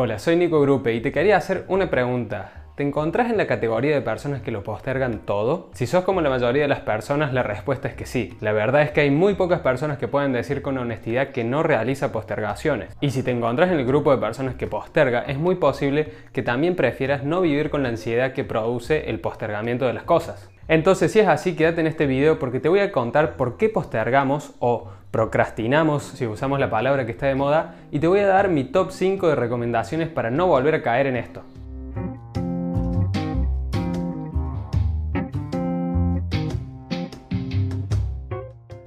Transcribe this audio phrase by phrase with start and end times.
[0.00, 2.52] Hola, soy Nico Grupe y te quería hacer una pregunta.
[2.76, 5.70] ¿Te encontrás en la categoría de personas que lo postergan todo?
[5.72, 8.38] Si sos como la mayoría de las personas, la respuesta es que sí.
[8.40, 11.64] La verdad es que hay muy pocas personas que pueden decir con honestidad que no
[11.64, 12.96] realiza postergaciones.
[13.00, 16.44] Y si te encontrás en el grupo de personas que posterga, es muy posible que
[16.44, 20.48] también prefieras no vivir con la ansiedad que produce el postergamiento de las cosas.
[20.68, 23.70] Entonces, si es así, quédate en este video porque te voy a contar por qué
[23.70, 28.26] postergamos o procrastinamos, si usamos la palabra que está de moda, y te voy a
[28.26, 31.42] dar mi top 5 de recomendaciones para no volver a caer en esto.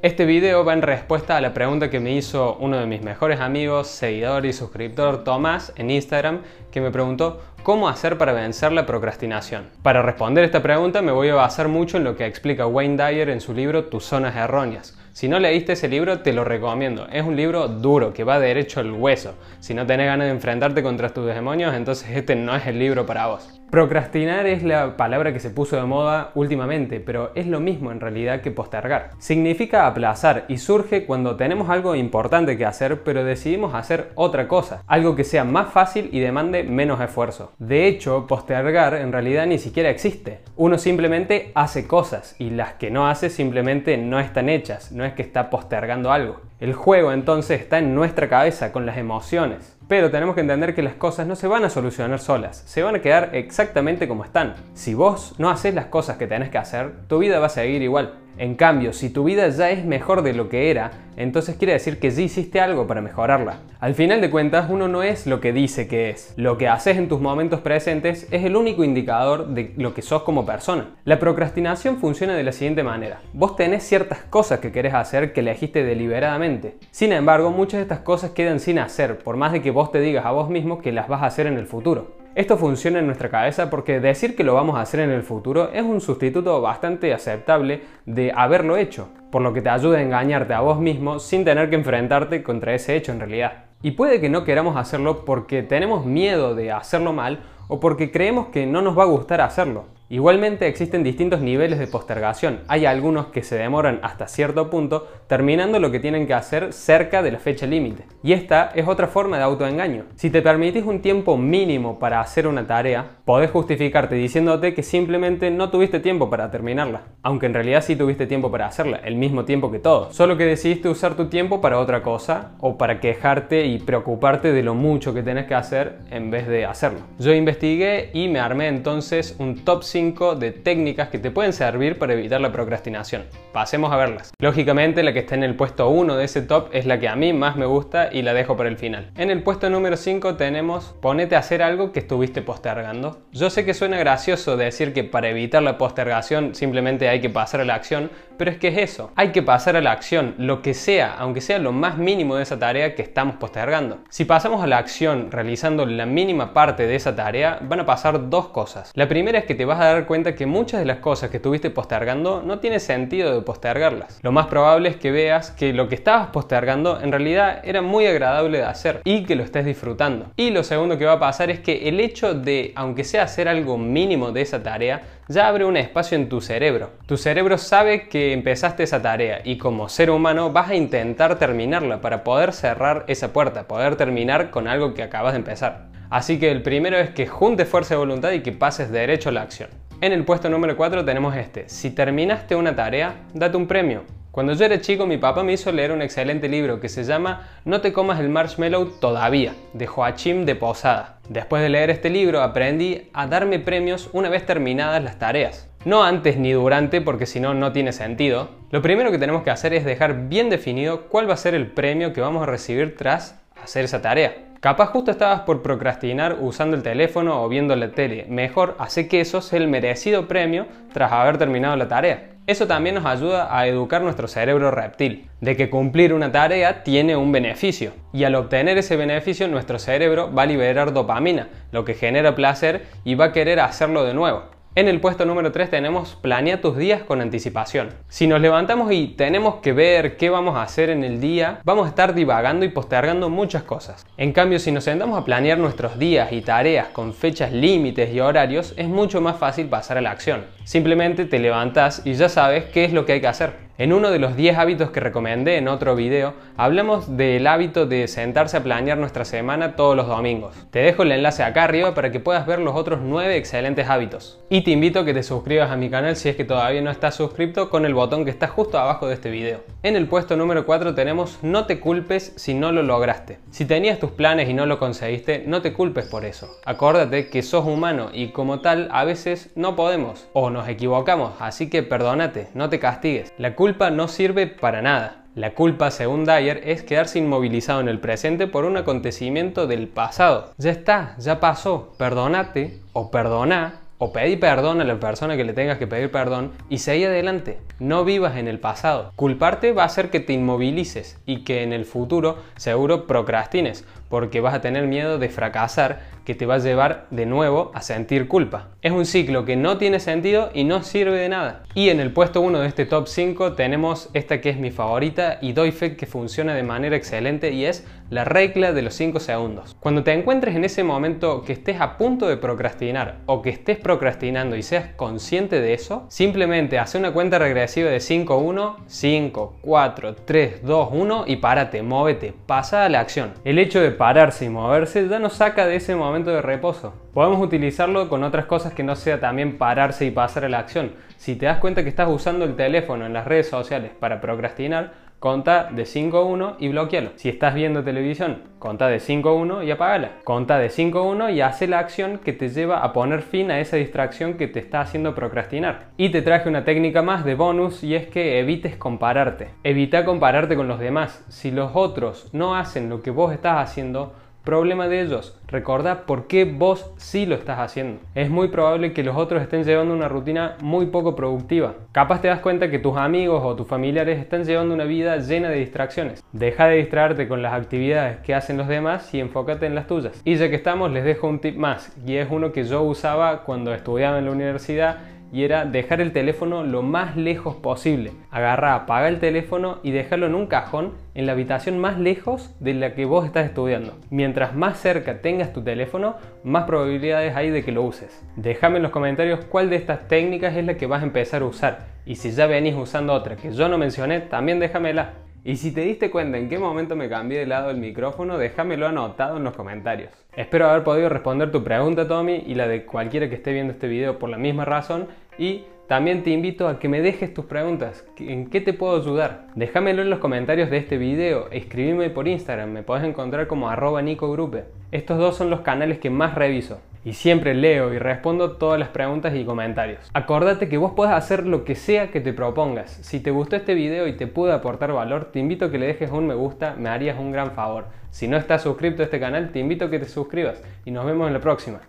[0.04, 3.40] Este video va en respuesta a la pregunta que me hizo uno de mis mejores
[3.40, 6.40] amigos, seguidor y suscriptor Tomás en Instagram,
[6.72, 9.70] que me preguntó cómo hacer para vencer la procrastinación.
[9.84, 13.30] Para responder esta pregunta me voy a basar mucho en lo que explica Wayne Dyer
[13.30, 14.98] en su libro Tus zonas erróneas.
[15.14, 17.08] Si no leíste ese libro, te lo recomiendo.
[17.12, 19.36] Es un libro duro, que va derecho al hueso.
[19.60, 23.06] Si no tenés ganas de enfrentarte contra tus demonios, entonces este no es el libro
[23.06, 23.61] para vos.
[23.72, 28.02] Procrastinar es la palabra que se puso de moda últimamente, pero es lo mismo en
[28.02, 29.12] realidad que postergar.
[29.18, 34.84] Significa aplazar y surge cuando tenemos algo importante que hacer, pero decidimos hacer otra cosa,
[34.88, 37.54] algo que sea más fácil y demande menos esfuerzo.
[37.60, 40.40] De hecho, postergar en realidad ni siquiera existe.
[40.58, 45.14] Uno simplemente hace cosas y las que no hace simplemente no están hechas, no es
[45.14, 46.42] que está postergando algo.
[46.60, 49.78] El juego entonces está en nuestra cabeza con las emociones.
[49.92, 52.96] Pero tenemos que entender que las cosas no se van a solucionar solas, se van
[52.96, 54.54] a quedar exactamente como están.
[54.74, 57.82] Si vos no haces las cosas que tenés que hacer, tu vida va a seguir
[57.82, 58.21] igual.
[58.38, 62.00] En cambio, si tu vida ya es mejor de lo que era, entonces quiere decir
[62.00, 63.60] que ya hiciste algo para mejorarla.
[63.80, 66.34] Al final de cuentas, uno no es lo que dice que es.
[66.38, 70.24] Lo que haces en tus momentos presentes es el único indicador de lo que sos
[70.24, 70.96] como persona.
[71.04, 73.20] La procrastinación funciona de la siguiente manera.
[73.34, 76.78] Vos tenés ciertas cosas que querés hacer que elegiste deliberadamente.
[76.92, 80.00] Sin embargo, muchas de estas cosas quedan sin hacer, por más de que vos te
[80.00, 82.21] digas a vos mismo que las vas a hacer en el futuro.
[82.34, 85.70] Esto funciona en nuestra cabeza porque decir que lo vamos a hacer en el futuro
[85.74, 90.54] es un sustituto bastante aceptable de haberlo hecho, por lo que te ayuda a engañarte
[90.54, 93.66] a vos mismo sin tener que enfrentarte contra ese hecho en realidad.
[93.82, 98.48] Y puede que no queramos hacerlo porque tenemos miedo de hacerlo mal o porque creemos
[98.48, 99.88] que no nos va a gustar hacerlo.
[100.12, 102.60] Igualmente existen distintos niveles de postergación.
[102.68, 107.22] Hay algunos que se demoran hasta cierto punto, terminando lo que tienen que hacer cerca
[107.22, 108.04] de la fecha límite.
[108.22, 110.04] Y esta es otra forma de autoengaño.
[110.18, 115.50] Si te permitís un tiempo mínimo para hacer una tarea, podés justificarte diciéndote que simplemente
[115.50, 117.04] no tuviste tiempo para terminarla.
[117.24, 120.14] Aunque en realidad sí tuviste tiempo para hacerla, el mismo tiempo que todos.
[120.14, 124.62] Solo que decidiste usar tu tiempo para otra cosa o para quejarte y preocuparte de
[124.62, 127.00] lo mucho que tenés que hacer en vez de hacerlo.
[127.18, 132.00] Yo investigué y me armé entonces un top 5 de técnicas que te pueden servir
[132.00, 133.24] para evitar la procrastinación.
[133.54, 134.32] Pasemos a verlas.
[134.40, 137.16] Lógicamente la que está en el puesto 1 de ese top es la que a
[137.16, 139.12] mí más me gusta y la dejo para el final.
[139.16, 143.20] En el puesto número 5 tenemos ponete a hacer algo que estuviste postergando.
[143.32, 147.62] Yo sé que suena gracioso decir que para evitar la postergación simplemente hay que pasar
[147.62, 149.12] a la acción, pero es que es eso.
[149.16, 152.44] Hay que pasar a la acción, lo que sea, aunque sea lo más mínimo de
[152.44, 154.00] esa tarea que estamos postergando.
[154.10, 158.30] Si pasamos a la acción realizando la mínima parte de esa tarea, van a pasar
[158.32, 158.92] dos cosas.
[158.96, 161.38] La primera es que te vas a dar cuenta que muchas de las cosas que
[161.38, 164.20] estuviste postergando no tiene sentido de postergarlas.
[164.22, 168.06] Lo más probable es que veas que lo que estabas postergando en realidad era muy
[168.08, 170.28] agradable de hacer y que lo estés disfrutando.
[170.36, 173.48] Y lo segundo que va a pasar es que el hecho de, aunque sea hacer
[173.48, 176.92] algo mínimo de esa tarea, ya abre un espacio en tu cerebro.
[177.06, 182.02] Tu cerebro sabe que empezaste esa tarea y como ser humano vas a intentar terminarla
[182.02, 185.92] para poder cerrar esa puerta, poder terminar con algo que acabas de empezar.
[186.12, 189.32] Así que el primero es que juntes fuerza de voluntad y que pases derecho a
[189.32, 189.70] la acción.
[190.02, 191.70] En el puesto número 4 tenemos este.
[191.70, 194.04] Si terminaste una tarea, date un premio.
[194.30, 197.48] Cuando yo era chico, mi papá me hizo leer un excelente libro que se llama
[197.64, 201.20] No te comas el marshmallow todavía, de Joachim de Posada.
[201.30, 205.70] Después de leer este libro, aprendí a darme premios una vez terminadas las tareas.
[205.86, 208.50] No antes ni durante, porque si no, no tiene sentido.
[208.70, 211.68] Lo primero que tenemos que hacer es dejar bien definido cuál va a ser el
[211.68, 214.51] premio que vamos a recibir tras hacer esa tarea.
[214.62, 218.28] Capaz justo estabas por procrastinar usando el teléfono o viendo la tele.
[218.30, 222.30] Mejor hace que eso sea el merecido premio tras haber terminado la tarea.
[222.46, 227.16] Eso también nos ayuda a educar nuestro cerebro reptil, de que cumplir una tarea tiene
[227.16, 227.94] un beneficio.
[228.14, 232.86] Y al obtener ese beneficio, nuestro cerebro va a liberar dopamina, lo que genera placer
[233.04, 234.44] y va a querer hacerlo de nuevo.
[234.74, 237.90] En el puesto número 3 tenemos planea tus días con anticipación.
[238.08, 241.88] Si nos levantamos y tenemos que ver qué vamos a hacer en el día, vamos
[241.88, 244.06] a estar divagando y postergando muchas cosas.
[244.16, 248.22] En cambio, si nos sentamos a planear nuestros días y tareas con fechas límites y
[248.22, 250.46] horarios, es mucho más fácil pasar a la acción.
[250.64, 253.71] Simplemente te levantas y ya sabes qué es lo que hay que hacer.
[253.82, 258.08] En uno de los 10 hábitos que recomendé en otro video, hablamos del hábito de
[258.08, 260.56] sentarse a planear nuestra semana todos los domingos.
[260.70, 264.40] Te dejo el enlace acá arriba para que puedas ver los otros 9 excelentes hábitos.
[264.52, 266.92] Y te invito a que te suscribas a mi canal si es que todavía no
[266.92, 269.62] estás suscrito con el botón que está justo abajo de este video.
[269.82, 273.40] En el puesto número 4 tenemos no te culpes si no lo lograste.
[273.50, 276.52] Si tenías tus planes y no lo conseguiste, no te culpes por eso.
[276.66, 281.68] Acuérdate que sos humano y como tal a veces no podemos o nos equivocamos, así
[281.68, 283.34] que perdónate, no te castigues.
[283.40, 285.26] La culpa no sirve para nada.
[285.34, 290.52] La culpa, según Dyer, es quedarse inmovilizado en el presente por un acontecimiento del pasado.
[290.58, 295.54] Ya está, ya pasó, perdónate o perdona o pedí perdón a la persona que le
[295.54, 297.60] tengas que pedir perdón y seguí adelante.
[297.80, 299.12] No vivas en el pasado.
[299.16, 304.42] Culparte va a hacer que te inmovilices y que en el futuro seguro procrastines porque
[304.42, 308.28] vas a tener miedo de fracasar que te va a llevar de nuevo a sentir
[308.28, 308.70] culpa.
[308.82, 311.64] Es un ciclo que no tiene sentido y no sirve de nada.
[311.74, 315.38] Y en el puesto 1 de este top 5 tenemos esta que es mi favorita
[315.42, 319.20] y doy fe que funciona de manera excelente y es la regla de los 5
[319.20, 319.76] segundos.
[319.80, 323.78] Cuando te encuentres en ese momento que estés a punto de procrastinar o que estés
[323.78, 329.58] procrastinando y seas consciente de eso, simplemente hace una cuenta regresiva de 5, 1, 5,
[329.62, 333.34] 4, 3, 2, 1 y párate, móvete, pasa a la acción.
[333.46, 336.94] El hecho de pararse y moverse ya nos saca de ese momento de reposo.
[337.14, 340.92] Podemos utilizarlo con otras cosas que no sea también pararse y pasar a la acción.
[341.16, 344.92] Si te das cuenta que estás usando el teléfono en las redes sociales para procrastinar,
[345.22, 347.12] Conta de 5 a 1 y bloquealo.
[347.16, 350.14] Si estás viendo televisión, conta de 5 a 1 y apágala.
[350.24, 353.52] Conta de 5 a 1 y hace la acción que te lleva a poner fin
[353.52, 355.90] a esa distracción que te está haciendo procrastinar.
[355.96, 359.50] Y te traje una técnica más de bonus y es que evites compararte.
[359.64, 361.24] Evita compararte con los demás.
[361.30, 365.38] Si los otros no hacen lo que vos estás haciendo, Problema de ellos.
[365.48, 368.00] Recordá por qué vos sí lo estás haciendo.
[368.16, 371.76] Es muy probable que los otros estén llevando una rutina muy poco productiva.
[371.92, 375.50] Capaz te das cuenta que tus amigos o tus familiares están llevando una vida llena
[375.50, 376.24] de distracciones.
[376.32, 380.20] Deja de distraerte con las actividades que hacen los demás y enfócate en las tuyas.
[380.26, 383.44] Y ya que estamos, les dejo un tip más, y es uno que yo usaba
[383.44, 384.98] cuando estudiaba en la universidad
[385.32, 388.12] y era dejar el teléfono lo más lejos posible.
[388.30, 392.74] Agarra, apaga el teléfono y dejarlo en un cajón en la habitación más lejos de
[392.74, 393.98] la que vos estás estudiando.
[394.10, 398.24] Mientras más cerca tengas tu teléfono, más probabilidades hay de que lo uses.
[398.36, 401.46] Déjame en los comentarios cuál de estas técnicas es la que vas a empezar a
[401.46, 405.14] usar y si ya venís usando otra que yo no mencioné, también déjamela.
[405.44, 408.88] Y si te diste cuenta en qué momento me cambié de lado el micrófono, déjamelo
[408.88, 410.12] anotado en los comentarios.
[410.36, 413.88] Espero haber podido responder tu pregunta, Tommy, y la de cualquiera que esté viendo este
[413.88, 415.08] video por la misma razón.
[415.40, 418.06] Y también te invito a que me dejes tus preguntas.
[418.20, 419.48] ¿En qué te puedo ayudar?
[419.56, 421.50] Déjamelo en los comentarios de este video.
[421.50, 422.70] Escríbeme por Instagram.
[422.70, 424.66] Me podés encontrar como arroba nicogrupe.
[424.92, 428.90] Estos dos son los canales que más reviso y siempre leo y respondo todas las
[428.90, 430.10] preguntas y comentarios.
[430.14, 432.92] Acordate que vos puedes hacer lo que sea que te propongas.
[433.02, 435.88] Si te gustó este video y te pude aportar valor, te invito a que le
[435.88, 437.86] dejes un me gusta, me harías un gran favor.
[438.12, 441.06] Si no estás suscrito a este canal, te invito a que te suscribas y nos
[441.06, 441.82] vemos en la próxima.